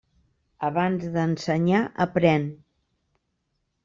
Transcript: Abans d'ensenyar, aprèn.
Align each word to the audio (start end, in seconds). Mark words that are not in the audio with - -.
Abans 0.67 1.03
d'ensenyar, 1.17 1.81
aprèn. 2.07 2.47